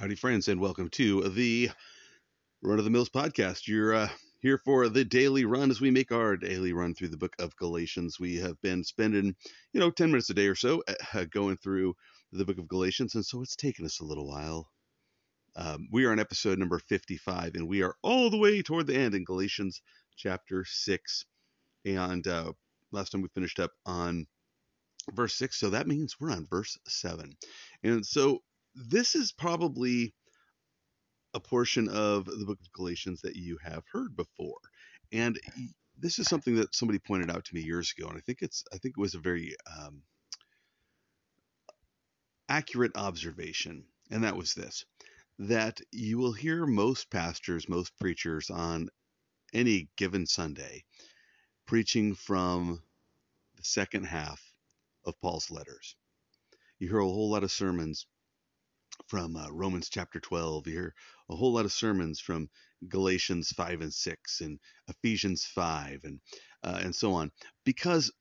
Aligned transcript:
Howdy, 0.00 0.14
friends, 0.14 0.48
and 0.48 0.58
welcome 0.58 0.88
to 0.92 1.28
the 1.28 1.68
Run 2.62 2.78
of 2.78 2.86
the 2.86 2.90
Mills 2.90 3.10
podcast. 3.10 3.68
You're 3.68 3.92
uh, 3.92 4.08
here 4.38 4.56
for 4.56 4.88
the 4.88 5.04
daily 5.04 5.44
run 5.44 5.70
as 5.70 5.78
we 5.78 5.90
make 5.90 6.10
our 6.10 6.38
daily 6.38 6.72
run 6.72 6.94
through 6.94 7.08
the 7.08 7.18
book 7.18 7.36
of 7.38 7.54
Galatians. 7.56 8.18
We 8.18 8.36
have 8.36 8.58
been 8.62 8.82
spending, 8.82 9.36
you 9.74 9.78
know, 9.78 9.90
10 9.90 10.10
minutes 10.10 10.30
a 10.30 10.34
day 10.34 10.46
or 10.46 10.54
so 10.54 10.82
uh, 10.88 11.24
going 11.30 11.58
through 11.58 11.96
the 12.32 12.46
book 12.46 12.56
of 12.56 12.66
Galatians, 12.66 13.14
and 13.14 13.26
so 13.26 13.42
it's 13.42 13.56
taken 13.56 13.84
us 13.84 14.00
a 14.00 14.04
little 14.06 14.26
while. 14.26 14.70
Um, 15.54 15.86
we 15.92 16.06
are 16.06 16.12
on 16.12 16.18
episode 16.18 16.58
number 16.58 16.78
55, 16.78 17.56
and 17.56 17.68
we 17.68 17.82
are 17.82 17.94
all 18.02 18.30
the 18.30 18.38
way 18.38 18.62
toward 18.62 18.86
the 18.86 18.96
end 18.96 19.14
in 19.14 19.24
Galatians 19.24 19.82
chapter 20.16 20.64
6. 20.64 21.26
And 21.84 22.26
uh, 22.26 22.54
last 22.90 23.10
time 23.10 23.20
we 23.20 23.28
finished 23.34 23.60
up 23.60 23.72
on 23.84 24.26
verse 25.12 25.34
6, 25.34 25.60
so 25.60 25.68
that 25.68 25.86
means 25.86 26.16
we're 26.18 26.32
on 26.32 26.46
verse 26.48 26.78
7. 26.88 27.36
And 27.82 28.06
so 28.06 28.40
this 28.74 29.14
is 29.14 29.32
probably 29.32 30.14
a 31.34 31.40
portion 31.40 31.88
of 31.88 32.24
the 32.26 32.44
book 32.44 32.60
of 32.60 32.72
Galatians 32.72 33.20
that 33.22 33.36
you 33.36 33.58
have 33.62 33.84
heard 33.92 34.16
before. 34.16 34.58
And 35.12 35.38
this 35.98 36.18
is 36.18 36.28
something 36.28 36.56
that 36.56 36.74
somebody 36.74 36.98
pointed 36.98 37.30
out 37.30 37.44
to 37.44 37.54
me 37.54 37.62
years 37.62 37.92
ago, 37.96 38.08
and 38.08 38.16
I 38.16 38.20
think 38.20 38.38
it's 38.42 38.64
I 38.72 38.78
think 38.78 38.94
it 38.96 39.00
was 39.00 39.14
a 39.14 39.20
very 39.20 39.54
um, 39.78 40.02
accurate 42.48 42.92
observation, 42.96 43.84
and 44.10 44.24
that 44.24 44.36
was 44.36 44.54
this: 44.54 44.84
that 45.38 45.80
you 45.92 46.18
will 46.18 46.32
hear 46.32 46.66
most 46.66 47.10
pastors, 47.10 47.68
most 47.68 47.96
preachers 47.98 48.50
on 48.50 48.88
any 49.52 49.88
given 49.96 50.26
Sunday 50.26 50.84
preaching 51.66 52.14
from 52.14 52.82
the 53.56 53.64
second 53.64 54.04
half 54.04 54.42
of 55.04 55.20
Paul's 55.20 55.50
letters. 55.50 55.96
You 56.78 56.88
hear 56.88 56.98
a 56.98 57.04
whole 57.04 57.30
lot 57.30 57.44
of 57.44 57.52
sermons 57.52 58.06
from 59.08 59.36
uh, 59.36 59.48
Romans 59.50 59.88
chapter 59.88 60.20
12. 60.20 60.66
You 60.66 60.72
hear 60.72 60.94
a 61.30 61.36
whole 61.36 61.52
lot 61.52 61.64
of 61.64 61.72
sermons 61.72 62.20
from 62.20 62.48
Galatians 62.88 63.50
5 63.50 63.80
and 63.82 63.92
6 63.92 64.40
and 64.40 64.58
Ephesians 64.88 65.44
5 65.44 66.00
and 66.04 66.20
uh, 66.62 66.80
and 66.82 66.94
so 66.94 67.12
on 67.12 67.30
because 67.64 68.12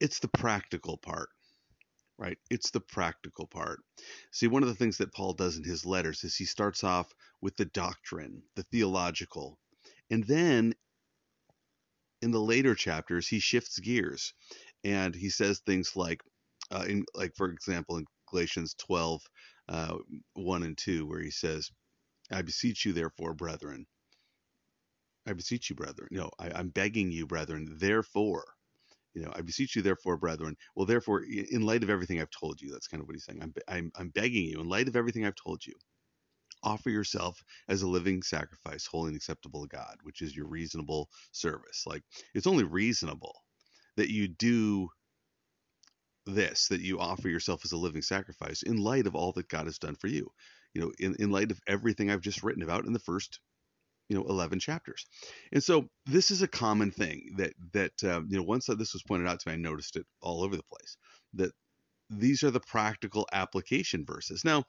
it's 0.00 0.18
the 0.18 0.28
practical 0.28 0.98
part. 0.98 1.28
Right? 2.18 2.38
It's 2.50 2.70
the 2.70 2.80
practical 2.80 3.46
part. 3.46 3.80
See, 4.32 4.48
one 4.48 4.64
of 4.64 4.68
the 4.68 4.74
things 4.74 4.98
that 4.98 5.14
Paul 5.14 5.34
does 5.34 5.56
in 5.56 5.64
his 5.64 5.86
letters 5.86 6.24
is 6.24 6.34
he 6.34 6.46
starts 6.46 6.82
off 6.82 7.12
with 7.40 7.56
the 7.56 7.66
doctrine, 7.66 8.42
the 8.56 8.64
theological, 8.64 9.56
and 10.10 10.24
then 10.24 10.74
in 12.22 12.32
the 12.32 12.40
later 12.40 12.74
chapters 12.74 13.28
he 13.28 13.38
shifts 13.38 13.78
gears 13.78 14.34
and 14.84 15.14
he 15.14 15.30
says 15.30 15.60
things 15.60 15.94
like 15.94 16.20
uh, 16.70 16.84
in 16.88 17.04
like 17.14 17.32
for 17.36 17.48
example 17.48 17.96
in 17.96 18.04
Galatians 18.30 18.74
12 18.78 19.22
uh, 19.68 19.96
1 20.34 20.62
and 20.62 20.76
2, 20.76 21.06
where 21.06 21.20
he 21.20 21.30
says, 21.30 21.70
I 22.30 22.42
beseech 22.42 22.84
you, 22.84 22.92
therefore, 22.92 23.34
brethren. 23.34 23.86
I 25.26 25.32
beseech 25.32 25.70
you, 25.70 25.76
brethren. 25.76 26.08
No, 26.10 26.30
I, 26.38 26.58
am 26.58 26.68
begging 26.68 27.10
you, 27.10 27.26
brethren, 27.26 27.76
therefore. 27.78 28.44
You 29.14 29.22
know, 29.22 29.32
I 29.34 29.42
beseech 29.42 29.76
you, 29.76 29.82
therefore, 29.82 30.16
brethren. 30.16 30.56
Well, 30.74 30.86
therefore, 30.86 31.22
in 31.24 31.62
light 31.62 31.82
of 31.82 31.90
everything 31.90 32.20
I've 32.20 32.30
told 32.30 32.60
you, 32.60 32.70
that's 32.70 32.86
kind 32.86 33.00
of 33.00 33.06
what 33.06 33.14
he's 33.14 33.24
saying. 33.24 33.42
I'm, 33.42 33.54
I'm, 33.68 33.92
I'm 33.96 34.08
begging 34.10 34.46
you, 34.46 34.60
in 34.60 34.68
light 34.68 34.88
of 34.88 34.96
everything 34.96 35.26
I've 35.26 35.34
told 35.34 35.64
you, 35.66 35.74
offer 36.62 36.90
yourself 36.90 37.42
as 37.68 37.82
a 37.82 37.88
living 37.88 38.22
sacrifice, 38.22 38.86
holy 38.86 39.08
and 39.08 39.16
acceptable 39.16 39.62
to 39.62 39.76
God, 39.76 39.96
which 40.02 40.22
is 40.22 40.36
your 40.36 40.46
reasonable 40.46 41.08
service. 41.32 41.84
Like, 41.86 42.02
it's 42.34 42.46
only 42.46 42.64
reasonable 42.64 43.34
that 43.96 44.10
you 44.10 44.28
do 44.28 44.88
this 46.34 46.68
that 46.68 46.80
you 46.80 46.98
offer 46.98 47.28
yourself 47.28 47.62
as 47.64 47.72
a 47.72 47.76
living 47.76 48.02
sacrifice 48.02 48.62
in 48.62 48.76
light 48.76 49.06
of 49.06 49.14
all 49.14 49.32
that 49.32 49.48
God 49.48 49.66
has 49.66 49.78
done 49.78 49.96
for 49.96 50.08
you. 50.08 50.30
You 50.74 50.82
know, 50.82 50.92
in, 50.98 51.16
in 51.18 51.30
light 51.30 51.50
of 51.50 51.60
everything 51.66 52.10
I've 52.10 52.20
just 52.20 52.42
written 52.42 52.62
about 52.62 52.84
in 52.84 52.92
the 52.92 52.98
first, 52.98 53.40
you 54.08 54.16
know, 54.16 54.24
11 54.28 54.60
chapters. 54.60 55.06
And 55.52 55.62
so 55.62 55.88
this 56.06 56.30
is 56.30 56.42
a 56.42 56.48
common 56.48 56.90
thing 56.90 57.34
that, 57.38 57.54
that, 57.72 58.04
um, 58.04 58.26
you 58.30 58.36
know, 58.36 58.42
once 58.42 58.66
this 58.66 58.92
was 58.92 59.02
pointed 59.02 59.26
out 59.26 59.40
to 59.40 59.48
me, 59.48 59.54
I 59.54 59.58
noticed 59.58 59.96
it 59.96 60.06
all 60.20 60.44
over 60.44 60.56
the 60.56 60.62
place 60.62 60.96
that 61.34 61.52
these 62.10 62.42
are 62.42 62.50
the 62.50 62.60
practical 62.60 63.26
application 63.32 64.04
verses. 64.04 64.44
Now, 64.44 64.64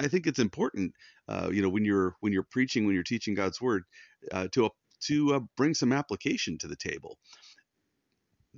I 0.00 0.08
think 0.08 0.26
it's 0.26 0.38
important, 0.38 0.92
uh, 1.28 1.50
you 1.52 1.62
know, 1.62 1.68
when 1.68 1.84
you're, 1.84 2.14
when 2.20 2.32
you're 2.32 2.46
preaching, 2.50 2.84
when 2.84 2.94
you're 2.94 3.02
teaching 3.04 3.34
God's 3.34 3.60
word, 3.60 3.84
uh, 4.32 4.48
to, 4.52 4.70
to 5.00 5.34
uh, 5.34 5.40
bring 5.56 5.74
some 5.74 5.92
application 5.92 6.58
to 6.58 6.68
the 6.68 6.76
table 6.76 7.18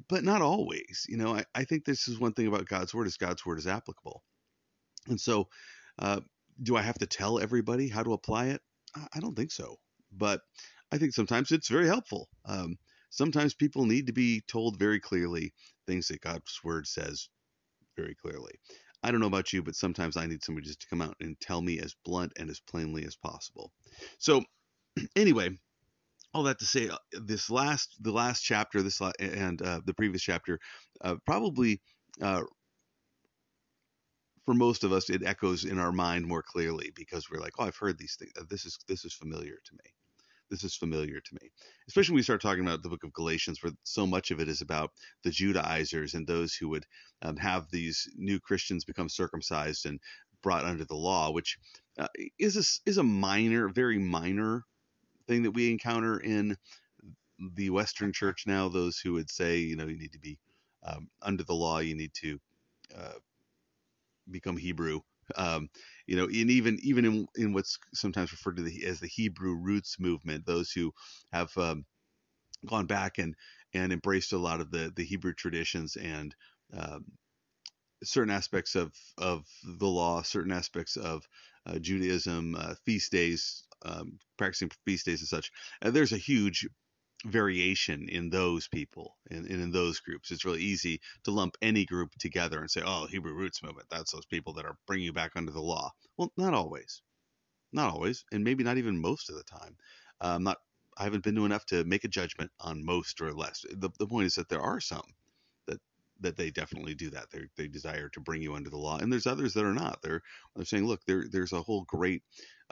but 0.09 0.25
not 0.25 0.43
always. 0.43 1.07
You 1.09 1.17
know, 1.17 1.35
I, 1.35 1.45
I 1.55 1.65
think 1.65 1.85
this 1.85 2.09
is 2.09 2.19
one 2.19 2.33
thing 2.33 2.47
about 2.47 2.67
God's 2.67 2.95
word 2.95 3.07
is 3.07 3.17
God's 3.17 3.45
word 3.45 3.59
is 3.59 3.67
applicable. 3.67 4.23
And 5.09 5.21
so, 5.21 5.49
uh, 5.99 6.21
do 6.63 6.77
I 6.77 6.83
have 6.83 6.99
to 6.99 7.07
tell 7.07 7.39
everybody 7.39 7.89
how 7.89 8.03
to 8.03 8.13
apply 8.13 8.47
it? 8.47 8.61
I 9.15 9.21
don't 9.21 9.37
think 9.37 9.53
so. 9.53 9.77
But 10.13 10.41
I 10.93 10.99
think 10.99 11.15
sometimes 11.15 11.53
it's 11.53 11.69
very 11.69 11.87
helpful. 11.87 12.29
Um, 12.45 12.77
sometimes 13.11 13.55
people 13.55 13.87
need 13.87 14.07
to 14.07 14.13
be 14.13 14.43
told 14.49 14.79
very 14.79 15.01
clearly 15.01 15.53
things 15.87 16.09
that 16.09 16.21
God's 16.21 16.61
word 16.65 16.87
says 16.87 17.29
very 17.97 18.15
clearly. 18.15 18.53
I 19.03 19.11
don't 19.11 19.21
know 19.21 19.27
about 19.27 19.53
you, 19.53 19.63
but 19.63 19.77
sometimes 19.77 20.17
I 20.17 20.27
need 20.27 20.45
somebody 20.45 20.67
just 20.67 20.83
to 20.83 20.89
come 20.89 21.01
out 21.01 21.17
and 21.21 21.41
tell 21.41 21.63
me 21.63 21.79
as 21.79 21.95
blunt 22.05 22.33
and 22.39 22.51
as 22.51 22.61
plainly 22.61 23.05
as 23.07 23.17
possible. 23.17 23.73
So, 24.19 24.43
anyway, 25.17 25.59
all 26.33 26.45
that 26.45 26.59
to 26.61 26.65
say, 26.65 26.89
uh, 26.89 26.97
this 27.13 27.51
last 27.51 27.97
the 28.01 28.13
last 28.13 28.43
chapter, 28.43 28.83
this 28.83 29.01
and 29.19 29.61
uh, 29.63 29.81
the 29.85 29.95
previous 29.95 30.23
chapter, 30.23 30.59
uh, 31.03 31.17
probably 31.27 31.81
uh, 32.23 32.43
for 34.45 34.55
most 34.55 34.85
of 34.85 34.93
us, 34.93 35.11
it 35.11 35.25
echoes 35.25 35.65
in 35.65 35.79
our 35.79 35.93
mind 35.93 36.27
more 36.27 36.43
clearly 36.43 36.93
because 36.95 37.31
we're 37.31 37.41
like, 37.41 37.53
oh, 37.59 37.65
I've 37.65 37.77
heard 37.77 37.99
these 37.99 38.17
things. 38.19 38.33
This 38.49 38.65
is 38.65 38.79
this 38.89 39.05
is 39.05 39.15
familiar 39.15 39.57
to 39.65 39.73
me. 39.73 39.91
This 40.51 40.65
is 40.65 40.75
familiar 40.75 41.21
to 41.21 41.35
me, 41.41 41.49
especially 41.89 42.15
when 42.15 42.19
we 42.19 42.23
start 42.25 42.43
talking 42.43 42.67
about 42.67 42.83
the 42.83 42.89
book 42.89 43.05
of 43.05 43.13
Galatians, 43.13 43.63
where 43.63 43.73
so 43.85 44.05
much 44.05 44.33
of 44.33 44.41
it 44.41 44.49
is 44.49 44.61
about 44.61 44.91
the 45.23 45.31
Judaizers 45.31 46.15
and 46.15 46.27
those 46.27 46.55
who 46.55 46.69
would 46.71 46.85
um, 47.23 47.37
have 47.37 47.71
these 47.71 48.09
new 48.17 48.41
Christians 48.41 48.85
become 48.85 49.09
circumcised 49.09 49.87
and 49.87 50.01
brought 50.43 50.65
under 50.65 50.85
the 50.85 50.97
law, 50.97 51.31
which 51.31 51.57
uh, 52.01 52.09
is 52.39 52.57
a, 52.57 52.91
is 52.91 52.99
a 52.99 53.05
minor, 53.05 53.69
very 53.69 53.99
minor 53.99 54.65
thing 55.31 55.45
that 55.45 55.53
we 55.53 55.71
encounter 55.73 56.19
in 56.21 56.57
the 57.57 57.71
Western 57.71 58.13
church 58.13 58.45
now. 58.47 58.69
Those 58.69 58.99
who 58.99 59.15
would 59.15 59.31
say, 59.31 59.59
you 59.59 59.77
know, 59.77 59.87
you 59.87 59.99
need 59.99 60.13
to 60.13 60.21
be 60.21 60.39
um, 60.85 61.09
under 61.23 61.45
the 61.45 61.55
law, 61.55 61.81
you 61.81 61.97
need 61.97 62.13
to 62.23 62.41
uh, 62.99 63.15
become 64.31 64.57
Hebrew. 64.59 65.01
Um, 65.37 65.71
you 66.07 66.17
know, 66.17 66.25
and 66.25 66.51
even 66.51 66.79
even 66.83 67.05
in, 67.07 67.29
in 67.37 67.53
what's 67.55 67.79
sometimes 67.95 68.33
referred 68.33 68.59
to 68.59 68.63
the, 68.65 68.87
as 68.87 69.01
the 69.01 69.09
Hebrew 69.09 69.55
roots 69.57 69.99
movement, 70.01 70.47
those 70.47 70.73
who 70.73 70.93
have 71.33 71.57
um, 71.59 71.85
gone 72.67 72.87
back 72.87 73.19
and 73.19 73.35
and 73.75 73.93
embraced 73.93 74.33
a 74.33 74.39
lot 74.39 74.61
of 74.61 74.71
the 74.71 74.93
the 74.97 75.05
Hebrew 75.05 75.35
traditions 75.35 75.97
and 75.97 76.35
um, 76.77 77.07
certain 78.05 78.33
aspects 78.33 78.75
of 78.77 78.93
of 79.19 79.45
the 79.79 79.87
law, 79.87 80.23
certain 80.23 80.53
aspects 80.53 80.97
of 80.97 81.25
uh, 81.67 81.79
Judaism, 81.79 82.57
uh, 82.59 82.75
feast 82.87 83.13
days, 83.13 83.65
um, 83.85 84.19
practicing 84.37 84.71
feast 84.85 85.07
days 85.07 85.21
and 85.21 85.29
such. 85.29 85.51
And 85.83 85.95
there's 85.95 86.13
a 86.13 86.19
huge 86.19 86.67
variation 87.27 88.09
in 88.09 88.31
those 88.31 88.69
people 88.69 89.17
and, 89.31 89.47
and, 89.47 89.63
in 89.63 89.71
those 89.71 90.01
groups. 90.01 90.31
It's 90.31 90.45
really 90.45 90.63
easy 90.63 91.01
to 91.25 91.31
lump 91.31 91.57
any 91.61 91.85
group 91.85 92.13
together 92.19 92.61
and 92.61 92.71
say, 92.71 92.83
oh, 92.85 93.07
Hebrew 93.07 93.35
roots 93.35 93.63
movement, 93.63 93.89
that's 93.91 94.13
those 94.13 94.27
people 94.27 94.55
that 94.55 94.65
are 94.65 94.77
bringing 94.87 95.07
you 95.07 95.13
back 95.13 95.33
under 95.37 95.53
the 95.53 95.61
law. 95.61 95.91
Well, 96.17 96.33
not 96.37 96.55
always. 96.55 97.03
Not 97.73 97.93
always, 97.93 98.25
and 98.33 98.43
maybe 98.43 98.65
not 98.65 98.79
even 98.79 99.01
most 99.01 99.31
of 99.31 99.37
the 99.37 99.45
time. 99.45 99.77
Um, 100.21 100.43
not, 100.43 100.57
I 100.99 101.05
haven't 101.05 101.23
been 101.23 101.37
to 101.37 101.45
enough 101.45 101.67
to 101.67 101.85
make 101.85 102.05
a 102.05 102.09
judgment 102.09 102.51
on 102.61 102.85
most 102.85 103.21
or 103.21 103.33
less. 103.33 103.65
The, 103.71 103.91
the 103.99 104.07
point 104.07 104.27
is 104.27 104.35
that 104.35 104.49
there 104.49 104.61
are 104.61 104.81
some 104.81 105.05
that 106.21 106.37
they 106.37 106.51
definitely 106.51 106.95
do 106.95 107.11
that. 107.11 107.31
They 107.31 107.43
they 107.57 107.69
desire 107.69 108.09
to 108.11 108.21
bring 108.21 108.43
you 108.43 108.55
under 108.55 108.71
the 108.71 108.79
law, 108.79 108.99
and 108.99 109.13
there's 109.13 109.27
others 109.27 109.55
that 109.55 109.65
are 109.65 109.75
not. 109.75 110.01
They're 110.03 110.23
they're 110.57 110.65
saying, 110.65 110.87
look, 110.87 111.01
there 111.07 111.25
there's 111.31 111.53
a 111.53 111.63
whole 111.63 111.85
great 111.85 112.23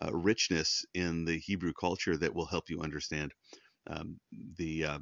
uh, 0.03 0.13
richness 0.13 0.85
in 0.95 1.25
the 1.25 1.39
Hebrew 1.39 1.73
culture 1.73 2.17
that 2.19 2.35
will 2.35 2.47
help 2.47 2.71
you 2.71 2.81
understand 2.81 3.33
um, 3.89 4.21
the 4.57 4.85
uh, 4.85 4.99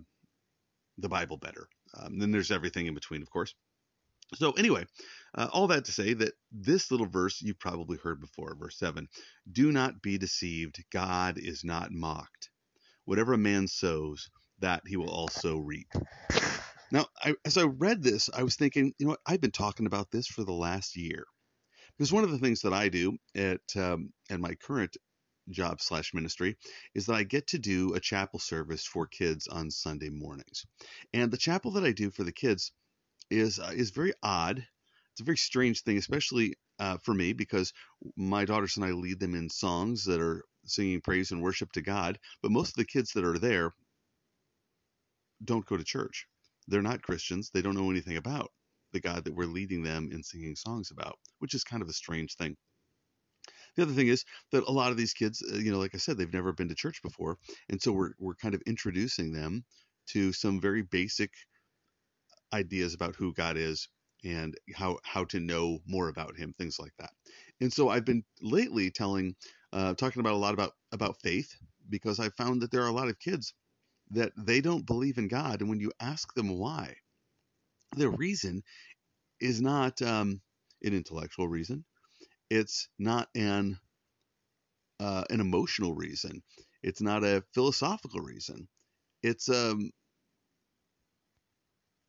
the 0.99 1.09
Bible 1.09 1.39
better. 1.39 1.69
Um, 1.99 2.19
then 2.19 2.31
there's 2.33 2.51
everything 2.51 2.87
in 2.87 2.95
between, 2.95 3.23
of 3.23 3.31
course. 3.31 3.55
So 4.35 4.53
anyway, 4.53 4.87
uh, 5.37 5.49
all 5.53 5.69
that 5.69 5.85
to 5.87 5.93
say 5.93 6.15
that 6.15 6.35
this 6.53 6.91
little 6.91 7.07
verse 7.09 7.41
you've 7.43 7.61
probably 7.61 7.99
heard 7.99 8.21
before, 8.21 8.57
verse 8.59 8.79
seven: 8.79 9.09
"Do 9.51 9.73
not 9.73 10.03
be 10.03 10.19
deceived; 10.19 10.85
God 10.93 11.39
is 11.39 11.65
not 11.65 11.93
mocked. 11.93 12.51
Whatever 13.05 13.35
a 13.35 13.39
man 13.39 13.69
sows, 13.69 14.31
that 14.61 14.83
he 14.87 14.97
will 14.97 15.11
also 15.11 15.59
reap." 15.59 15.89
Now, 16.93 17.07
I, 17.23 17.35
as 17.45 17.57
I 17.57 17.65
read 17.65 18.03
this, 18.03 18.31
I 18.33 18.43
was 18.43 18.57
thinking, 18.57 18.93
you 18.99 19.07
know 19.07 19.11
what? 19.11 19.21
I've 19.27 19.41
been 19.41 19.51
talking 19.51 19.87
about 19.87 20.11
this 20.11 20.27
for 20.27 20.45
the 20.45 20.53
last 20.53 20.97
year. 20.97 21.25
Because 21.97 22.13
one 22.13 22.25
of 22.25 22.31
the 22.31 22.39
things 22.39 22.61
that 22.63 22.73
I 22.75 22.89
do 22.89 23.17
at 23.35 23.61
um, 23.77 24.13
at 24.31 24.41
my 24.41 24.55
current 24.55 24.97
job 25.51 25.81
slash 25.81 26.13
ministry 26.13 26.57
is 26.95 27.07
that 27.07 27.15
I 27.15 27.23
get 27.23 27.47
to 27.49 27.59
do 27.59 27.95
a 27.95 28.01
chapel 28.01 28.39
service 28.39 28.85
for 28.85 29.07
kids 29.07 29.47
on 29.49 29.71
Sunday 29.71 30.11
mornings, 30.11 30.67
and 31.15 31.31
the 31.31 31.39
chapel 31.39 31.71
that 31.73 31.85
I 31.85 31.93
do 31.93 32.11
for 32.11 32.25
the 32.25 32.33
kids 32.33 32.73
is 33.31 33.59
uh, 33.59 33.73
is 33.75 33.91
very 33.91 34.13
odd. 34.23 34.59
It's 34.59 35.21
a 35.23 35.25
very 35.25 35.39
strange 35.39 35.83
thing, 35.83 35.97
especially 35.97 36.57
uh, 36.79 36.99
for 36.99 37.15
me 37.15 37.33
because 37.33 37.73
my 38.17 38.45
daughters 38.45 38.77
and 38.77 38.85
I 38.85 38.91
lead 38.91 39.19
them 39.19 39.35
in 39.35 39.49
songs 39.49 40.05
that 40.05 40.21
are 40.21 40.45
singing 40.67 41.01
praise 41.01 41.31
and 41.31 41.43
worship 41.43 41.73
to 41.73 41.83
God. 41.83 42.19
But 42.43 42.53
most 42.53 42.71
of 42.71 42.75
the 42.77 42.85
kids 42.85 43.13
that 43.13 43.25
are 43.25 43.39
there 43.39 43.73
don't 45.45 45.65
go 45.65 45.79
to 45.79 45.85
church. 45.85 46.27
They're 46.69 46.83
not 46.83 47.03
Christians. 47.03 47.51
They 47.53 47.63
don't 47.63 47.77
know 47.77 47.91
anything 47.91 48.17
about 48.17 48.51
the 48.93 49.01
God 49.01 49.25
that 49.25 49.35
we're 49.35 49.47
leading 49.47 49.83
them 49.83 50.11
in 50.13 50.23
singing 50.23 50.57
songs 50.57 50.91
about, 50.91 51.19
which 51.39 51.55
is 51.55 51.65
kind 51.65 51.83
of 51.83 51.89
a 51.89 51.93
strange 51.93 52.35
thing. 52.37 52.57
The 53.77 53.83
other 53.83 53.93
thing 53.93 54.09
is 54.09 54.25
that 54.53 54.65
a 54.65 54.73
lot 54.73 54.91
of 54.91 54.97
these 54.97 55.13
kids, 55.13 55.43
uh, 55.43 55.57
you 55.57 55.71
know, 55.71 55.79
like 55.79 55.95
I 55.95 55.99
said, 55.99 56.17
they've 56.17 56.33
never 56.33 56.53
been 56.53 56.69
to 56.69 56.75
church 56.75 57.03
before, 57.03 57.39
and 57.69 57.81
so 57.81 57.93
we're 57.93 58.13
we're 58.19 58.35
kind 58.35 58.55
of 58.55 58.63
introducing 58.67 59.33
them 59.33 59.65
to 60.09 60.33
some 60.33 60.61
very 60.61 60.83
basic 60.83 61.33
ideas 62.53 62.95
about 62.95 63.17
who 63.17 63.33
God 63.35 63.57
is 63.57 63.89
and 64.25 64.55
how 64.75 64.99
how 65.05 65.25
to 65.27 65.41
know 65.41 65.81
more 65.87 66.09
about 66.09 66.37
Him, 66.37 66.55
things 66.59 66.79
like 66.79 66.93
that. 66.99 67.11
And 67.61 67.73
so 67.73 67.89
I've 67.89 68.05
been 68.05 68.25
lately 68.41 68.91
telling, 68.91 69.35
uh, 69.73 69.95
talking 69.95 70.21
about 70.21 70.35
a 70.35 70.39
lot 70.39 70.55
about 70.55 70.73
about 70.93 71.21
faith 71.23 71.55
because 71.91 72.19
I 72.19 72.31
found 72.31 72.63
that 72.63 72.71
there 72.71 72.83
are 72.83 72.89
a 72.89 72.93
lot 72.93 73.09
of 73.09 73.19
kids 73.19 73.55
that 74.13 74.33
they 74.37 74.61
don't 74.61 74.87
believe 74.87 75.19
in 75.19 75.29
God, 75.29 75.61
and 75.61 75.71
when 75.71 75.81
you 75.81 75.93
ask 76.01 76.35
them 76.35 76.59
why, 76.59 76.97
the 77.97 78.11
reason 78.11 78.63
is 79.41 79.61
not 79.61 80.03
um, 80.03 80.41
an 80.83 80.95
intellectual 80.95 81.49
reason. 81.49 81.85
It's 82.51 82.89
not 82.99 83.29
an 83.35 83.79
uh, 85.01 85.25
an 85.31 85.41
emotional 85.41 85.95
reason. 85.95 86.43
It's 86.83 87.01
not 87.03 87.25
a 87.25 87.45
philosophical 87.55 88.21
reason. 88.21 88.69
It's 89.23 89.49
um 89.49 89.91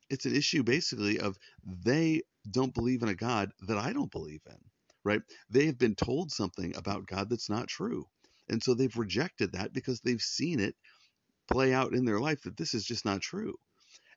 it's 0.09 0.25
an 0.27 0.35
issue 0.35 0.63
basically 0.63 1.19
of 1.19 1.37
they 1.65 2.23
don't 2.51 2.75
believe 2.75 3.03
in 3.03 3.09
a 3.09 3.15
God 3.15 3.51
that 3.67 3.79
I 3.79 3.93
don't 3.93 4.11
believe 4.11 4.41
in, 4.47 4.57
right? 5.05 5.21
They 5.51 5.67
have 5.67 5.79
been 5.79 5.95
told 5.95 6.31
something 6.31 6.75
about 6.77 7.07
God 7.07 7.29
that's 7.29 7.51
not 7.51 7.69
true. 7.69 8.07
And 8.49 8.63
so 8.63 8.75
they've 8.75 8.97
rejected 8.97 9.53
that 9.53 9.73
because 9.73 10.01
they've 10.01 10.21
seen 10.21 10.61
it 10.61 10.75
play 11.47 11.73
out 11.73 11.93
in 11.93 12.05
their 12.05 12.19
life 12.19 12.41
that 12.43 12.57
this 12.57 12.73
is 12.73 12.85
just 12.85 13.05
not 13.05 13.21
true. 13.21 13.55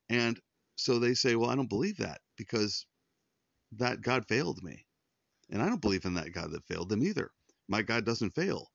And 0.08 0.38
so 0.76 0.98
they 0.98 1.14
say, 1.14 1.36
well, 1.36 1.50
I 1.50 1.56
don't 1.56 1.68
believe 1.68 1.98
that 1.98 2.20
because 2.36 2.86
that 3.72 4.00
God 4.00 4.26
failed 4.26 4.62
me. 4.62 4.86
And 5.50 5.62
I 5.62 5.66
don't 5.68 5.82
believe 5.82 6.04
in 6.04 6.14
that 6.14 6.32
God 6.32 6.52
that 6.52 6.66
failed 6.66 6.88
them 6.88 7.02
either. 7.02 7.30
My 7.68 7.82
God 7.82 8.04
doesn't 8.04 8.34
fail. 8.34 8.68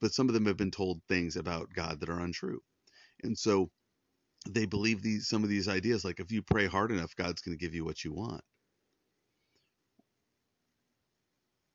But 0.00 0.14
some 0.14 0.28
of 0.28 0.34
them 0.34 0.46
have 0.46 0.56
been 0.56 0.70
told 0.70 1.00
things 1.08 1.36
about 1.36 1.72
God 1.74 2.00
that 2.00 2.08
are 2.08 2.20
untrue. 2.20 2.60
And 3.22 3.36
so 3.36 3.70
they 4.48 4.66
believe 4.66 5.02
these 5.02 5.28
some 5.28 5.42
of 5.42 5.48
these 5.50 5.68
ideas 5.68 6.04
like 6.04 6.20
if 6.20 6.30
you 6.30 6.42
pray 6.42 6.66
hard 6.66 6.92
enough, 6.92 7.16
God's 7.16 7.42
going 7.42 7.56
to 7.56 7.62
give 7.62 7.74
you 7.74 7.84
what 7.84 8.04
you 8.04 8.12
want. 8.12 8.42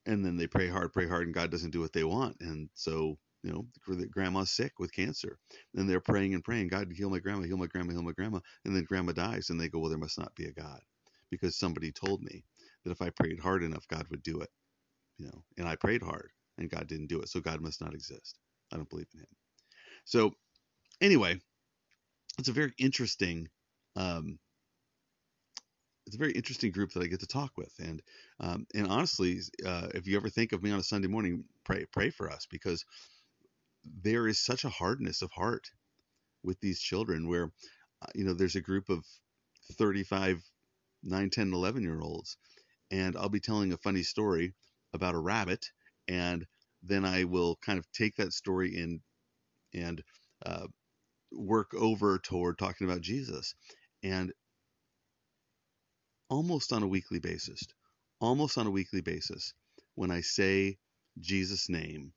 And 0.05 0.25
then 0.25 0.37
they 0.37 0.47
pray 0.47 0.67
hard, 0.69 0.91
pray 0.93 1.07
hard, 1.07 1.27
and 1.27 1.33
God 1.33 1.51
doesn't 1.51 1.71
do 1.71 1.79
what 1.79 1.93
they 1.93 2.03
want. 2.03 2.37
And 2.41 2.69
so, 2.73 3.17
you 3.43 3.51
know, 3.51 3.65
for 3.81 3.95
grandma's 4.07 4.51
sick 4.51 4.79
with 4.79 4.93
cancer. 4.93 5.37
And 5.75 5.89
they're 5.89 6.01
praying 6.01 6.33
and 6.33 6.43
praying, 6.43 6.69
God, 6.69 6.91
heal 6.93 7.09
my 7.09 7.19
grandma, 7.19 7.43
heal 7.43 7.57
my 7.57 7.67
grandma, 7.67 7.93
heal 7.93 8.03
my 8.03 8.13
grandma. 8.13 8.39
And 8.65 8.75
then 8.75 8.85
grandma 8.85 9.13
dies, 9.13 9.49
and 9.49 9.59
they 9.59 9.69
go, 9.69 9.79
well, 9.79 9.89
there 9.89 9.99
must 9.99 10.19
not 10.19 10.35
be 10.35 10.45
a 10.45 10.51
God 10.53 10.81
because 11.29 11.57
somebody 11.57 11.91
told 11.91 12.21
me 12.23 12.45
that 12.83 12.91
if 12.91 13.01
I 13.01 13.09
prayed 13.11 13.39
hard 13.39 13.63
enough, 13.63 13.87
God 13.87 14.07
would 14.09 14.23
do 14.23 14.41
it. 14.41 14.49
You 15.17 15.27
know, 15.27 15.43
and 15.57 15.67
I 15.67 15.75
prayed 15.75 16.01
hard 16.03 16.31
and 16.57 16.69
God 16.69 16.87
didn't 16.87 17.07
do 17.07 17.21
it. 17.21 17.29
So 17.29 17.39
God 17.41 17.61
must 17.61 17.81
not 17.81 17.93
exist. 17.93 18.39
I 18.71 18.77
don't 18.77 18.89
believe 18.89 19.07
in 19.13 19.21
him. 19.21 19.27
So 20.05 20.33
anyway, 21.01 21.39
it's 22.39 22.49
a 22.49 22.53
very 22.53 22.73
interesting 22.79 23.49
um, 23.95 24.39
it's 26.05 26.15
a 26.15 26.19
very 26.19 26.33
interesting 26.33 26.71
group 26.71 26.91
that 26.93 27.03
I 27.03 27.07
get 27.07 27.21
to 27.21 27.27
talk 27.27 27.53
with, 27.57 27.73
and 27.79 28.01
um, 28.39 28.67
and 28.75 28.87
honestly, 28.87 29.39
uh, 29.65 29.87
if 29.93 30.07
you 30.07 30.17
ever 30.17 30.29
think 30.29 30.51
of 30.51 30.61
me 30.61 30.71
on 30.71 30.79
a 30.79 30.83
Sunday 30.83 31.07
morning, 31.07 31.45
pray 31.63 31.85
pray 31.93 32.09
for 32.09 32.29
us 32.29 32.45
because 32.49 32.83
there 33.85 34.27
is 34.27 34.39
such 34.39 34.65
a 34.65 34.69
hardness 34.69 35.21
of 35.21 35.31
heart 35.31 35.69
with 36.43 36.59
these 36.61 36.81
children 36.81 37.29
where 37.29 37.51
uh, 38.01 38.07
you 38.15 38.25
know 38.25 38.33
there's 38.33 38.55
a 38.55 38.61
group 38.61 38.89
of 38.89 39.05
35 39.73 40.41
9 41.03 41.29
10 41.29 41.53
11 41.53 41.83
year 41.83 42.01
olds 42.01 42.37
and 42.91 43.17
I'll 43.17 43.29
be 43.29 43.39
telling 43.39 43.73
a 43.73 43.77
funny 43.77 44.03
story 44.03 44.53
about 44.93 45.15
a 45.15 45.19
rabbit, 45.19 45.65
and 46.07 46.45
then 46.83 47.05
I 47.05 47.23
will 47.25 47.57
kind 47.57 47.79
of 47.79 47.91
take 47.91 48.15
that 48.17 48.33
story 48.33 48.77
and 48.79 49.01
and 49.73 50.03
uh, 50.45 50.67
work 51.31 51.73
over 51.73 52.19
toward 52.19 52.57
talking 52.59 52.87
about 52.87 53.01
Jesus, 53.01 53.55
and 54.03 54.31
almost 56.29 56.73
on 56.73 56.83
a 56.83 56.87
weekly 56.87 57.19
basis, 57.19 57.63
almost 58.19 58.57
on 58.57 58.67
a 58.67 58.71
weekly 58.71 59.01
basis, 59.01 59.53
when 59.95 60.11
I 60.11 60.21
say 60.21 60.77
Jesus' 61.19 61.69
name, 61.69 62.13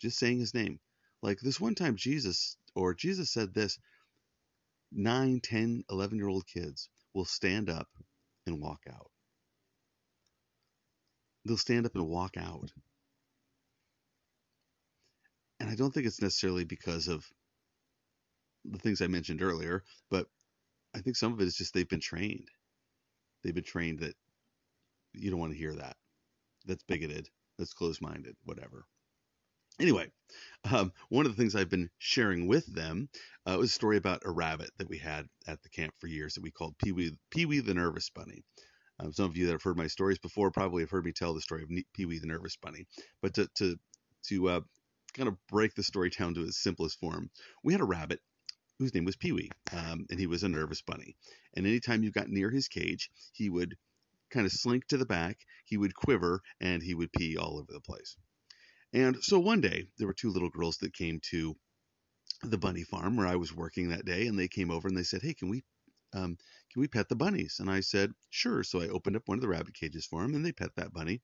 just 0.00 0.18
saying 0.18 0.40
his 0.40 0.54
name, 0.54 0.80
like 1.22 1.40
this 1.40 1.60
one 1.60 1.74
time 1.74 1.96
Jesus 1.96 2.56
or 2.74 2.94
Jesus 2.94 3.30
said 3.30 3.54
this, 3.54 3.78
9, 4.92 5.40
10, 5.42 5.84
11 5.90 6.16
year 6.16 6.28
old 6.28 6.46
kids 6.46 6.88
will 7.14 7.24
stand 7.24 7.68
up 7.68 7.88
and 8.46 8.60
walk 8.60 8.80
out 8.90 9.10
they'll 11.48 11.56
stand 11.56 11.86
up 11.86 11.94
and 11.94 12.06
walk 12.06 12.36
out. 12.36 12.70
And 15.60 15.68
I 15.68 15.74
don't 15.74 15.92
think 15.92 16.06
it's 16.06 16.22
necessarily 16.22 16.64
because 16.64 17.08
of 17.08 17.26
the 18.64 18.78
things 18.78 19.00
I 19.00 19.06
mentioned 19.08 19.42
earlier, 19.42 19.82
but 20.10 20.26
I 20.94 21.00
think 21.00 21.16
some 21.16 21.32
of 21.32 21.40
it 21.40 21.46
is 21.46 21.56
just 21.56 21.74
they've 21.74 21.88
been 21.88 22.00
trained. 22.00 22.48
They've 23.42 23.54
been 23.54 23.64
trained 23.64 24.00
that 24.00 24.14
you 25.14 25.30
don't 25.30 25.40
want 25.40 25.52
to 25.52 25.58
hear 25.58 25.74
that. 25.74 25.96
That's 26.66 26.84
bigoted. 26.84 27.28
That's 27.58 27.72
closed 27.72 28.02
minded, 28.02 28.36
whatever. 28.44 28.84
Anyway, 29.80 30.10
um, 30.72 30.92
one 31.08 31.24
of 31.24 31.34
the 31.34 31.40
things 31.40 31.54
I've 31.54 31.70
been 31.70 31.90
sharing 31.98 32.48
with 32.48 32.66
them 32.66 33.08
uh, 33.46 33.56
was 33.58 33.70
a 33.70 33.74
story 33.74 33.96
about 33.96 34.22
a 34.24 34.30
rabbit 34.30 34.70
that 34.78 34.88
we 34.88 34.98
had 34.98 35.28
at 35.46 35.62
the 35.62 35.68
camp 35.68 35.94
for 35.98 36.08
years 36.08 36.34
that 36.34 36.42
we 36.42 36.50
called 36.50 36.76
Pee 36.78 36.92
Wee, 36.92 37.60
the 37.60 37.74
Nervous 37.74 38.10
Bunny. 38.10 38.42
Um, 39.00 39.12
some 39.12 39.26
of 39.26 39.36
you 39.36 39.46
that 39.46 39.52
have 39.52 39.62
heard 39.62 39.76
my 39.76 39.86
stories 39.86 40.18
before 40.18 40.50
probably 40.50 40.82
have 40.82 40.90
heard 40.90 41.04
me 41.04 41.12
tell 41.12 41.32
the 41.32 41.40
story 41.40 41.62
of 41.62 41.68
Pee 41.94 42.06
Wee 42.06 42.18
the 42.18 42.26
Nervous 42.26 42.56
Bunny. 42.56 42.86
But 43.22 43.34
to 43.34 43.48
to 43.56 43.76
to 44.24 44.48
uh, 44.48 44.60
kind 45.14 45.28
of 45.28 45.36
break 45.48 45.74
the 45.74 45.84
story 45.84 46.10
down 46.10 46.34
to 46.34 46.42
its 46.42 46.58
simplest 46.58 46.98
form, 46.98 47.30
we 47.62 47.72
had 47.72 47.80
a 47.80 47.84
rabbit 47.84 48.20
whose 48.78 48.94
name 48.94 49.04
was 49.04 49.16
Pee 49.16 49.32
Wee, 49.32 49.50
um, 49.72 50.06
and 50.10 50.18
he 50.18 50.26
was 50.26 50.42
a 50.42 50.48
nervous 50.48 50.82
bunny. 50.82 51.16
And 51.54 51.66
anytime 51.66 52.02
you 52.02 52.10
got 52.10 52.28
near 52.28 52.50
his 52.50 52.68
cage, 52.68 53.10
he 53.32 53.48
would 53.50 53.76
kind 54.30 54.46
of 54.46 54.52
slink 54.52 54.86
to 54.88 54.96
the 54.96 55.06
back, 55.06 55.38
he 55.64 55.76
would 55.76 55.94
quiver, 55.94 56.42
and 56.60 56.82
he 56.82 56.94
would 56.94 57.12
pee 57.12 57.36
all 57.36 57.58
over 57.58 57.72
the 57.72 57.80
place. 57.80 58.16
And 58.92 59.22
so 59.22 59.38
one 59.38 59.60
day, 59.60 59.86
there 59.98 60.06
were 60.06 60.14
two 60.14 60.30
little 60.30 60.50
girls 60.50 60.78
that 60.78 60.94
came 60.94 61.20
to 61.30 61.56
the 62.42 62.58
bunny 62.58 62.84
farm 62.84 63.16
where 63.16 63.26
I 63.26 63.36
was 63.36 63.54
working 63.54 63.88
that 63.88 64.04
day, 64.04 64.26
and 64.26 64.38
they 64.38 64.48
came 64.48 64.70
over 64.70 64.88
and 64.88 64.96
they 64.96 65.02
said, 65.02 65.22
"Hey, 65.22 65.34
can 65.34 65.48
we 65.48 65.62
um, 66.14 66.36
can 66.72 66.80
we 66.80 66.88
pet 66.88 67.08
the 67.08 67.16
bunnies? 67.16 67.56
And 67.60 67.70
I 67.70 67.80
said, 67.80 68.12
sure. 68.30 68.62
So 68.62 68.80
I 68.80 68.88
opened 68.88 69.16
up 69.16 69.22
one 69.26 69.38
of 69.38 69.42
the 69.42 69.48
rabbit 69.48 69.74
cages 69.74 70.06
for 70.06 70.22
them 70.22 70.34
and 70.34 70.44
they 70.44 70.52
pet 70.52 70.70
that 70.76 70.92
bunny. 70.92 71.20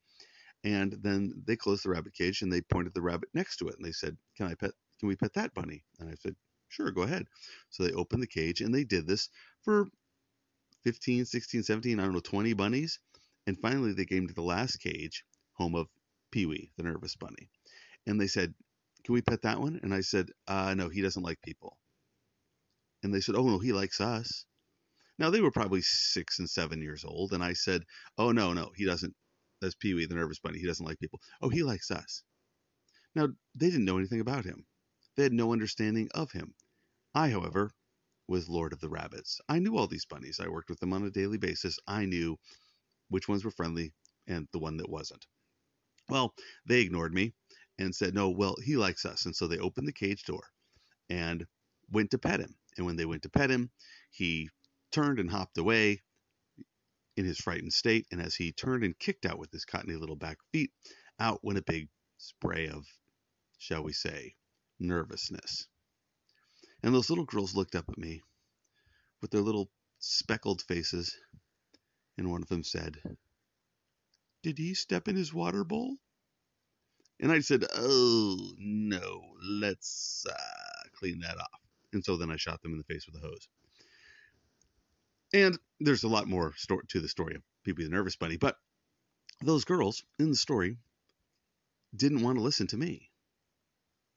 And 0.62 0.92
then 1.02 1.42
they 1.47 1.56
closed 1.56 1.85
the 1.85 1.90
rabbit 1.90 2.14
cage 2.14 2.42
and 2.42 2.52
they 2.52 2.62
pointed 2.62 2.94
the 2.94 3.02
rabbit 3.02 3.28
next 3.35 3.59
to 3.59 3.68
it 3.68 3.76
and 3.76 3.85
they 3.85 3.92
said, 3.92 4.16
can 4.37 4.47
I 4.47 4.54
pet, 4.54 4.73
can 4.99 5.09
we 5.09 5.16
pet 5.16 5.35
that 5.35 5.54
bunny? 5.54 5.85
And 6.00 6.09
I 6.09 6.14
said, 6.14 6.35
sure, 6.68 6.90
go 6.90 7.02
ahead. 7.02 7.26
So 7.71 7.83
they 7.83 7.92
opened 7.92 8.23
the 8.23 8.26
cage 8.26 8.61
and 8.61 8.75
they 8.75 8.85
did 8.85 9.06
this 9.06 9.28
for 9.62 9.88
15, 10.85 11.26
16, 11.26 11.62
17, 11.62 12.00
I 12.00 12.04
don't 12.04 12.14
know, 12.14 12.21
20 12.21 12.52
bunnies. 12.54 12.99
And 13.47 13.59
finally 13.59 13.92
they 13.92 14.06
came 14.06 14.26
to 14.26 14.35
the 14.35 14.42
last 14.42 14.78
cage, 14.78 15.25
home 15.52 15.75
of 15.75 15.88
Pee 16.35 16.47
Wee, 16.47 16.73
the 16.76 16.83
nervous 16.83 17.14
bunny. 17.14 17.49
And 18.09 18.21
they 18.21 18.26
said, 18.26 18.53
can 19.05 19.14
we 19.14 19.23
pet 19.23 19.43
that 19.43 19.61
one? 19.61 19.79
And 19.85 19.95
I 19.95 20.00
said, 20.00 20.31
uh, 20.49 20.75
no, 20.75 20.88
he 20.88 21.00
doesn't 21.00 21.23
like 21.23 21.41
people. 21.43 21.79
And 23.05 23.14
they 23.14 23.21
said, 23.21 23.37
oh, 23.37 23.47
no, 23.47 23.61
he 23.61 23.73
likes 23.73 24.00
us. 24.00 24.45
Now 25.17 25.31
they 25.31 25.41
were 25.41 25.53
probably 25.53 25.81
six 25.81 26.41
and 26.41 26.50
seven 26.50 26.83
years 26.83 27.05
old, 27.05 27.33
and 27.33 27.45
I 27.45 27.53
said, 27.53 27.85
"Oh 28.19 28.33
no, 28.33 28.53
no, 28.53 28.73
he 28.75 28.85
doesn't. 28.85 29.14
That's 29.61 29.76
Pee 29.76 29.95
Wee, 29.95 30.07
the 30.07 30.17
nervous 30.17 30.41
bunny. 30.41 30.59
He 30.59 30.67
doesn't 30.67 30.85
like 30.85 30.99
people. 30.99 31.21
Oh, 31.41 31.49
he 31.49 31.62
likes 31.62 31.93
us." 31.93 32.25
Now 33.14 33.29
they 33.55 33.71
didn't 33.71 33.85
know 33.85 33.99
anything 33.99 34.21
about 34.21 34.45
him. 34.45 34.67
They 35.14 35.23
had 35.23 35.33
no 35.33 35.53
understanding 35.53 36.09
of 36.14 36.33
him. 36.33 36.55
I, 37.14 37.31
however, 37.31 37.71
was 38.26 38.49
Lord 38.49 38.73
of 38.73 38.81
the 38.81 38.88
Rabbits. 38.88 39.41
I 39.49 39.61
knew 39.61 39.76
all 39.76 39.87
these 39.87 40.05
bunnies. 40.05 40.41
I 40.41 40.49
worked 40.49 40.69
with 40.69 40.81
them 40.81 40.93
on 40.93 41.05
a 41.05 41.11
daily 41.11 41.38
basis. 41.38 41.79
I 41.87 42.07
knew 42.07 42.37
which 43.09 43.29
ones 43.29 43.45
were 43.45 43.53
friendly 43.53 43.95
and 44.26 44.49
the 44.50 44.59
one 44.59 44.79
that 44.79 44.91
wasn't. 44.91 45.25
Well, 46.08 46.34
they 46.66 46.82
ignored 46.82 47.14
me 47.14 47.34
and 47.78 47.94
said, 47.94 48.14
"No, 48.14 48.30
well, 48.30 48.56
he 48.62 48.76
likes 48.76 49.04
us." 49.04 49.25
And 49.26 49.34
so 49.34 49.46
they 49.46 49.58
opened 49.58 49.88
the 49.88 49.92
cage 49.92 50.25
door 50.25 50.50
and 51.08 51.46
went 51.90 52.11
to 52.12 52.18
pet 52.18 52.40
him. 52.40 52.56
And 52.76 52.87
when 52.87 52.96
they 52.96 53.06
went 53.06 53.23
to 53.23 53.30
pet 53.30 53.50
him, 53.50 53.70
he 54.11 54.50
turned 54.90 55.18
and 55.18 55.30
hopped 55.30 55.58
away 55.58 56.02
in 57.16 57.25
his 57.25 57.38
frightened 57.38 57.73
state, 57.73 58.06
and 58.11 58.20
as 58.20 58.34
he 58.34 58.52
turned 58.52 58.84
and 58.84 58.99
kicked 58.99 59.25
out 59.25 59.38
with 59.38 59.52
his 59.52 59.64
cottony 59.64 59.96
little 59.96 60.16
back 60.16 60.38
feet, 60.52 60.73
out 61.18 61.44
went 61.44 61.58
a 61.58 61.62
big 61.62 61.88
spray 62.18 62.68
of, 62.68 62.87
shall 63.58 63.82
we 63.82 63.92
say, 63.92 64.34
nervousness. 64.78 65.68
And 66.82 66.94
those 66.94 67.08
little 67.08 67.25
girls 67.25 67.54
looked 67.54 67.75
up 67.76 67.88
at 67.88 67.99
me 67.99 68.23
with 69.20 69.30
their 69.30 69.40
little 69.40 69.70
speckled 70.00 70.62
faces, 70.62 71.16
and 72.18 72.30
one 72.30 72.42
of 72.42 72.49
them 72.49 72.64
said, 72.64 73.00
Did 74.45 74.59
he 74.59 74.75
step 74.75 75.09
in 75.09 75.17
his 75.17 75.33
water 75.33 75.65
bowl? 75.65 75.97
And 77.19 77.33
I 77.33 77.41
said, 77.41 77.65
Oh, 77.75 78.53
no, 78.59 79.23
let's 79.43 80.27
uh, 80.31 80.89
clean 80.99 81.21
that 81.21 81.39
off. 81.39 81.61
And 81.95 82.05
so 82.05 82.19
then 82.19 82.31
I 82.31 82.37
shot 82.37 82.61
them 82.61 82.73
in 82.73 82.77
the 82.77 82.85
face 82.85 83.07
with 83.07 83.17
a 83.17 83.27
hose. 83.27 83.49
And 85.33 85.59
there's 85.81 86.05
a 86.05 86.09
lot 86.09 86.29
more 86.29 86.53
to 86.89 87.01
the 87.01 87.09
story 87.09 87.37
of 87.37 87.43
Pee-wee 87.65 87.85
the 87.85 87.91
Nervous 87.91 88.17
Bunny, 88.17 88.37
but 88.37 88.59
those 89.41 89.65
girls 89.65 90.05
in 90.19 90.29
the 90.29 90.37
story 90.37 90.77
didn't 91.97 92.21
want 92.21 92.37
to 92.37 92.45
listen 92.45 92.67
to 92.67 92.77
me. 92.77 93.09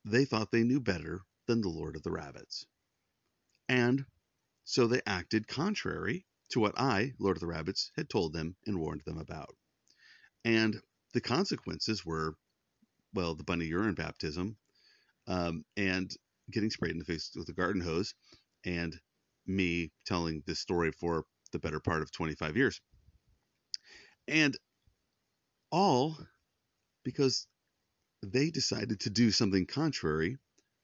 They 0.04 0.26
thought 0.26 0.52
they 0.52 0.66
knew 0.66 0.82
better 0.82 1.22
than 1.46 1.62
the 1.62 1.70
Lord 1.70 1.96
of 1.96 2.04
the 2.04 2.12
Rabbits. 2.12 2.66
And 3.70 4.06
so 4.66 4.88
they 4.88 5.02
acted 5.06 5.48
contrary 5.48 6.26
to 6.50 6.60
what 6.60 6.78
I, 6.78 7.14
Lord 7.18 7.38
of 7.38 7.42
the 7.42 7.48
Rabbits, 7.48 7.92
had 7.96 8.10
told 8.10 8.34
them 8.34 8.58
and 8.66 8.78
warned 8.78 9.04
them 9.06 9.20
about. 9.20 9.56
And 10.48 10.80
the 11.14 11.20
consequences 11.20 12.06
were, 12.06 12.34
well, 13.14 13.36
the 13.36 13.44
bunny 13.44 13.66
urine 13.66 13.96
baptism 13.96 14.56
um, 15.28 15.66
and 15.76 16.10
getting 16.50 16.70
sprayed 16.70 16.94
in 16.94 17.00
the 17.00 17.04
face 17.04 17.32
with 17.36 17.50
a 17.50 17.54
garden 17.54 17.82
hose 17.82 18.14
and 18.66 18.98
me 19.46 19.92
telling 20.06 20.44
this 20.48 20.62
story 20.62 20.94
for 20.94 21.26
the 21.52 21.60
better 21.60 21.82
part 21.82 22.02
of 22.02 22.14
25 22.14 22.56
years. 22.56 22.80
And 24.30 24.56
all 25.70 26.18
because 27.04 27.46
they 28.24 28.50
decided 28.50 29.02
to 29.02 29.10
do 29.10 29.32
something 29.32 29.66
contrary 29.66 30.38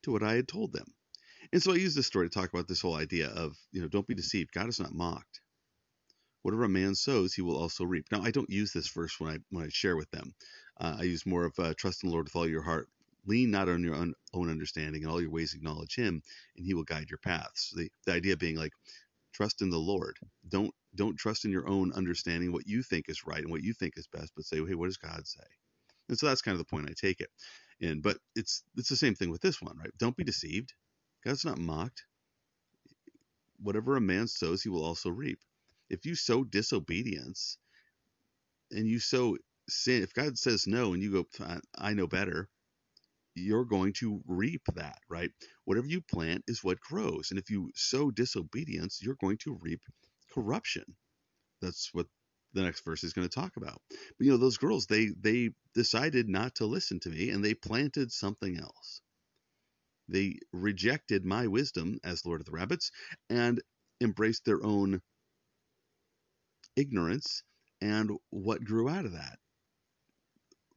to 0.03 0.11
what 0.11 0.23
I 0.23 0.33
had 0.33 0.49
told 0.49 0.73
them. 0.73 0.87
And 1.53 1.63
so 1.63 1.71
I 1.71 1.75
use 1.75 1.95
this 1.95 2.07
story 2.07 2.29
to 2.29 2.37
talk 2.37 2.51
about 2.51 2.67
this 2.67 2.81
whole 2.81 2.95
idea 2.95 3.29
of, 3.29 3.55
you 3.71 3.81
know, 3.81 3.87
don't 3.87 4.07
be 4.07 4.13
deceived. 4.13 4.51
God 4.51 4.67
is 4.67 4.81
not 4.81 4.93
mocked. 4.93 5.39
Whatever 6.43 6.65
a 6.65 6.69
man 6.69 6.95
sows, 6.95 7.33
he 7.35 7.43
will 7.43 7.57
also 7.57 7.85
reap. 7.85 8.07
Now, 8.11 8.23
I 8.23 8.31
don't 8.31 8.49
use 8.51 8.73
this 8.73 8.89
verse 8.89 9.19
when 9.19 9.31
I 9.35 9.39
when 9.51 9.65
I 9.65 9.69
share 9.69 9.97
with 9.97 10.11
them. 10.11 10.33
Uh, 10.79 10.97
I 10.99 11.03
use 11.03 11.25
more 11.27 11.45
of 11.45 11.59
uh, 11.59 11.75
trust 11.77 12.03
in 12.03 12.09
the 12.09 12.13
Lord 12.13 12.27
with 12.27 12.37
all 12.37 12.47
your 12.49 12.63
heart. 12.63 12.89
Lean 13.27 13.51
not 13.51 13.69
on 13.69 13.83
your 13.83 13.95
own, 13.95 14.13
own 14.33 14.49
understanding, 14.51 15.03
and 15.03 15.11
all 15.11 15.21
your 15.21 15.31
ways 15.31 15.53
acknowledge 15.55 15.95
Him, 15.97 16.23
and 16.57 16.65
He 16.65 16.75
will 16.75 16.85
guide 16.85 17.09
your 17.11 17.19
paths. 17.19 17.73
The 17.75 17.89
the 18.07 18.13
idea 18.13 18.37
being 18.37 18.57
like, 18.57 18.73
trust 19.33 19.61
in 19.61 19.69
the 19.71 19.77
Lord. 19.79 20.17
Don't 20.49 20.73
don't 20.95 21.17
trust 21.17 21.45
in 21.45 21.51
your 21.51 21.69
own 21.69 21.93
understanding 21.93 22.51
what 22.51 22.67
you 22.67 22.83
think 22.83 23.09
is 23.09 23.25
right 23.27 23.41
and 23.43 23.51
what 23.51 23.63
you 23.63 23.73
think 23.73 23.93
is 23.97 24.07
best, 24.07 24.33
but 24.35 24.45
say, 24.45 24.57
hey, 24.65 24.75
what 24.75 24.87
does 24.87 24.97
God 24.97 25.27
say? 25.27 25.43
And 26.09 26.17
so 26.19 26.27
that's 26.27 26.41
kind 26.41 26.53
of 26.55 26.59
the 26.59 26.65
point 26.69 26.89
I 26.89 26.93
take 26.99 27.21
it 27.21 27.29
And 27.81 28.03
But 28.03 28.17
it's 28.35 28.63
it's 28.77 28.89
the 28.89 28.95
same 28.95 29.15
thing 29.15 29.29
with 29.31 29.41
this 29.41 29.61
one, 29.61 29.77
right? 29.77 29.91
Don't 29.99 30.17
be 30.17 30.23
deceived. 30.23 30.73
God's 31.25 31.45
not 31.45 31.59
mocked. 31.59 32.03
Whatever 33.59 33.97
a 33.97 34.01
man 34.01 34.27
sows, 34.27 34.63
he 34.63 34.69
will 34.69 34.85
also 34.85 35.09
reap. 35.11 35.39
If 35.89 36.05
you 36.05 36.15
sow 36.15 36.43
disobedience 36.43 37.57
and 38.71 38.87
you 38.87 38.99
sow 38.99 39.37
sin, 39.69 40.03
if 40.03 40.13
God 40.13 40.37
says 40.37 40.67
no 40.67 40.93
and 40.93 41.03
you 41.03 41.11
go, 41.11 41.25
I 41.77 41.93
know 41.93 42.07
better, 42.07 42.49
you're 43.35 43.65
going 43.65 43.93
to 43.93 44.21
reap 44.27 44.61
that, 44.75 44.99
right? 45.09 45.31
Whatever 45.65 45.87
you 45.87 46.01
plant 46.01 46.43
is 46.47 46.63
what 46.63 46.79
grows. 46.81 47.29
And 47.31 47.39
if 47.39 47.49
you 47.49 47.71
sow 47.75 48.11
disobedience, 48.11 48.99
you're 49.01 49.17
going 49.21 49.37
to 49.39 49.57
reap 49.61 49.81
corruption. 50.33 50.85
That's 51.61 51.89
what 51.93 52.07
the 52.53 52.61
next 52.63 52.83
verse 52.85 53.03
is 53.03 53.13
going 53.13 53.27
to 53.27 53.33
talk 53.33 53.57
about. 53.57 53.81
But 53.89 54.25
you 54.25 54.31
know, 54.31 54.37
those 54.37 54.57
girls, 54.57 54.87
they 54.87 55.09
they 55.19 55.51
decided 55.75 56.29
not 56.29 56.55
to 56.55 56.65
listen 56.65 56.99
to 57.01 57.09
me 57.09 57.29
and 57.29 57.43
they 57.43 57.53
planted 57.55 58.11
something 58.11 58.57
else. 58.59 59.01
They 60.09 60.39
rejected 60.53 61.25
my 61.25 61.47
wisdom 61.47 61.99
as 62.03 62.25
Lord 62.25 62.41
of 62.41 62.45
the 62.45 62.53
Rabbits 62.53 62.91
and 63.29 63.61
embraced 64.01 64.45
their 64.45 64.63
own 64.63 65.01
ignorance. 66.75 67.43
And 67.81 68.11
what 68.29 68.63
grew 68.63 68.89
out 68.89 69.05
of 69.05 69.13
that? 69.13 69.37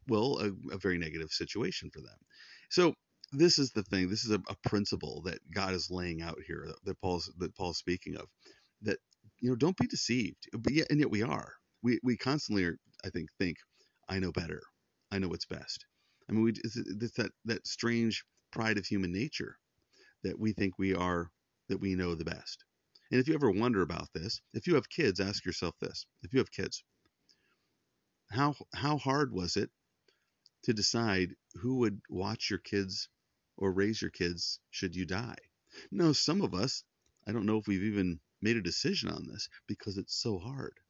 Well, 0.09 0.39
a, 0.41 0.75
a 0.75 0.79
very 0.79 0.99
negative 0.99 1.31
situation 1.31 1.91
for 1.93 2.01
them. 2.01 2.17
So 2.71 2.95
this 3.33 3.59
is 3.59 3.71
the 3.73 3.83
thing. 3.83 4.09
This 4.09 4.25
is 4.25 4.31
a, 4.31 4.41
a 4.49 4.69
principle 4.69 5.23
that 5.23 5.39
God 5.53 5.75
is 5.75 5.91
laying 5.91 6.23
out 6.23 6.39
here 6.47 6.69
that, 6.85 7.01
Paul's 7.01 7.33
that 7.39 7.55
Paul's 7.57 7.79
speaking 7.79 8.17
of. 8.17 8.27
That 8.83 8.99
you 9.41 9.51
know, 9.51 9.57
don't 9.57 9.77
be 9.77 9.87
deceived. 9.87 10.49
But 10.53 10.73
yet, 10.73 10.87
and 10.91 11.01
yet 11.01 11.11
we 11.11 11.23
are 11.23 11.53
we 11.83 12.01
we 12.03 12.17
constantly 12.17 12.65
are, 12.65 12.77
I 13.05 13.11
think 13.11 13.29
think 13.39 13.57
I 14.09 14.19
know 14.19 14.33
better. 14.33 14.63
I 15.13 15.19
know 15.19 15.29
what's 15.29 15.47
best. 15.47 15.87
I 16.29 16.33
mean, 16.33 16.43
we 16.43 16.51
it's, 16.51 16.77
it's 16.77 17.17
that 17.17 17.31
that 17.45 17.67
strange 17.67 18.25
pride 18.53 18.79
of 18.79 18.87
human 18.87 19.13
nature 19.13 19.57
that 20.25 20.39
we 20.39 20.53
think 20.53 20.79
we 20.79 20.95
are 20.95 21.31
that 21.69 21.81
we 21.81 21.95
know 21.95 22.15
the 22.15 22.25
best. 22.25 22.65
And 23.11 23.21
if 23.21 23.29
you 23.29 23.35
ever 23.35 23.51
wonder 23.51 23.83
about 23.83 24.13
this, 24.13 24.41
if 24.53 24.67
you 24.67 24.75
have 24.75 24.89
kids, 24.89 25.21
ask 25.21 25.45
yourself 25.45 25.79
this: 25.81 26.07
if 26.23 26.33
you 26.33 26.41
have 26.41 26.51
kids, 26.51 26.83
how 28.31 28.55
how 28.75 28.99
hard 28.99 29.33
was 29.33 29.57
it 29.57 29.71
to 30.65 30.75
decide 30.75 31.37
who 31.55 31.77
would 31.77 32.01
watch 32.09 32.51
your 32.51 32.59
kids 32.59 33.09
or 33.57 33.73
raise 33.73 34.03
your 34.03 34.11
kids 34.11 34.61
should 34.71 34.97
you 34.97 35.07
die? 35.07 35.39
No, 35.91 36.13
some 36.13 36.43
of 36.43 36.55
us, 36.55 36.85
I 37.27 37.33
don't 37.33 37.47
know 37.47 37.59
if 37.59 37.67
we've 37.67 37.83
even 37.85 38.21
made 38.43 38.57
a 38.57 38.63
decision 38.63 39.09
on 39.09 39.27
this 39.27 39.49
because 39.67 39.99
it's 39.99 40.15
so 40.15 40.39
hard 40.39 40.81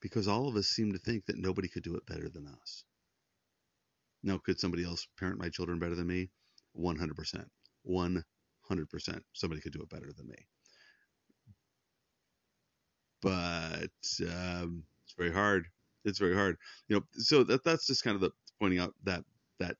because 0.00 0.26
all 0.26 0.48
of 0.48 0.56
us 0.56 0.68
seem 0.68 0.92
to 0.92 0.98
think 0.98 1.26
that 1.26 1.38
nobody 1.38 1.68
could 1.68 1.82
do 1.82 1.94
it 1.94 2.06
better 2.06 2.28
than 2.28 2.46
us. 2.46 2.84
Now, 4.22 4.38
could 4.38 4.58
somebody 4.58 4.84
else 4.84 5.06
parent 5.18 5.38
my 5.38 5.48
children 5.48 5.78
better 5.78 5.94
than 5.94 6.06
me? 6.06 6.30
100%. 6.76 7.50
100%. 7.86 8.24
Somebody 9.32 9.60
could 9.60 9.72
do 9.72 9.82
it 9.82 9.90
better 9.90 10.12
than 10.16 10.28
me. 10.28 10.46
But 13.22 13.90
um, 14.30 14.84
it's 15.04 15.14
very 15.16 15.32
hard. 15.32 15.66
It's 16.04 16.18
very 16.18 16.34
hard. 16.34 16.56
You 16.88 16.96
know, 16.96 17.02
so 17.12 17.44
that 17.44 17.64
that's 17.64 17.86
just 17.86 18.04
kind 18.04 18.14
of 18.14 18.20
the 18.20 18.30
pointing 18.58 18.78
out 18.78 18.94
that 19.04 19.24
that 19.58 19.76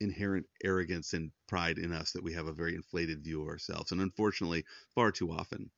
inherent 0.00 0.46
arrogance 0.64 1.12
and 1.12 1.30
pride 1.48 1.78
in 1.78 1.92
us 1.92 2.12
that 2.12 2.22
we 2.24 2.32
have 2.32 2.46
a 2.46 2.52
very 2.52 2.74
inflated 2.74 3.22
view 3.22 3.42
of 3.42 3.48
ourselves. 3.48 3.92
And 3.92 4.00
unfortunately, 4.00 4.64
far 4.94 5.12
too 5.12 5.30
often, 5.30 5.70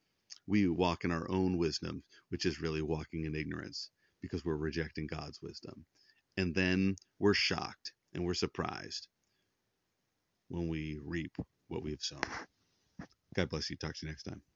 we 0.47 0.69
walk 0.69 1.05
in 1.05 1.13
our 1.13 1.31
own 1.31 1.59
wisdom, 1.59 2.03
which 2.31 2.47
is 2.47 2.61
really 2.61 2.83
walking 2.83 3.25
in 3.25 3.35
ignorance 3.35 3.91
because 4.21 4.45
we're 4.45 4.57
rejecting 4.57 5.07
God's 5.07 5.41
wisdom. 5.43 5.85
And 6.37 6.55
then 6.55 6.97
we're 7.19 7.35
shocked 7.35 7.93
and 8.13 8.25
we're 8.25 8.35
surprised 8.35 9.09
when 10.53 10.69
we 10.69 11.01
reap 11.05 11.33
what 11.69 11.85
we've 11.85 12.03
sown. 12.03 12.21
God 13.35 13.51
bless 13.51 13.71
you. 13.71 13.77
Talk 13.77 13.95
to 13.97 14.07
you 14.07 14.13
next 14.13 14.25
time. 14.25 14.52